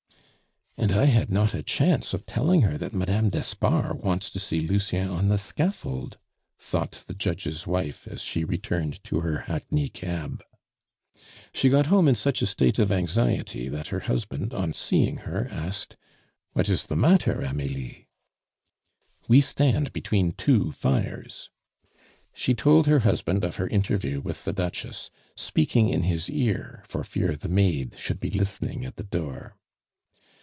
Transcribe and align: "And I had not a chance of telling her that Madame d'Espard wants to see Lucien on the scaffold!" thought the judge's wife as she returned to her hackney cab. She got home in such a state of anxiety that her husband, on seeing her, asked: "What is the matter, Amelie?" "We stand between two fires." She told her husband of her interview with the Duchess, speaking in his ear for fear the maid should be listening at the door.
"And 0.77 0.93
I 0.93 1.05
had 1.05 1.29
not 1.29 1.53
a 1.53 1.61
chance 1.61 2.11
of 2.11 2.25
telling 2.25 2.61
her 2.61 2.75
that 2.75 2.93
Madame 2.93 3.29
d'Espard 3.29 4.01
wants 4.01 4.31
to 4.31 4.39
see 4.39 4.61
Lucien 4.61 5.07
on 5.09 5.27
the 5.27 5.37
scaffold!" 5.37 6.17
thought 6.57 7.03
the 7.05 7.13
judge's 7.13 7.67
wife 7.67 8.07
as 8.07 8.23
she 8.23 8.43
returned 8.43 9.03
to 9.03 9.19
her 9.19 9.41
hackney 9.41 9.89
cab. 9.89 10.43
She 11.53 11.69
got 11.69 11.87
home 11.87 12.07
in 12.07 12.15
such 12.15 12.41
a 12.41 12.47
state 12.47 12.79
of 12.79 12.91
anxiety 12.91 13.67
that 13.69 13.89
her 13.89 13.99
husband, 13.99 14.55
on 14.55 14.73
seeing 14.73 15.17
her, 15.17 15.47
asked: 15.51 15.97
"What 16.53 16.67
is 16.67 16.87
the 16.87 16.95
matter, 16.95 17.41
Amelie?" 17.41 18.07
"We 19.27 19.39
stand 19.39 19.93
between 19.93 20.31
two 20.31 20.71
fires." 20.71 21.51
She 22.33 22.55
told 22.55 22.87
her 22.87 22.99
husband 22.99 23.43
of 23.43 23.57
her 23.57 23.67
interview 23.67 24.19
with 24.19 24.45
the 24.45 24.53
Duchess, 24.53 25.11
speaking 25.35 25.89
in 25.89 26.03
his 26.03 26.27
ear 26.27 26.81
for 26.87 27.03
fear 27.03 27.35
the 27.35 27.49
maid 27.49 27.93
should 27.99 28.19
be 28.19 28.31
listening 28.31 28.83
at 28.83 28.95
the 28.95 29.03
door. 29.03 29.57